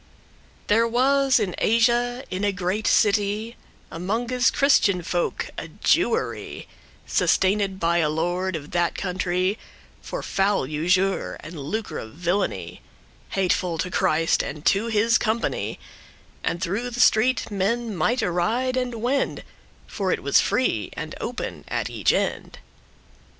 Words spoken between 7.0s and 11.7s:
Sustained by a lord of that country, For foul usure, and